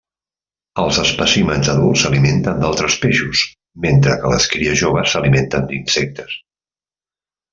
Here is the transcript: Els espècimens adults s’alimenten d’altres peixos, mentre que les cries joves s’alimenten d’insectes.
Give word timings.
Els 0.83 0.99
espècimens 1.01 1.67
adults 1.73 2.05
s’alimenten 2.05 2.63
d’altres 2.63 2.95
peixos, 3.03 3.43
mentre 3.85 4.17
que 4.23 4.33
les 4.35 4.49
cries 4.55 4.79
joves 4.85 5.13
s’alimenten 5.13 5.71
d’insectes. 5.73 6.41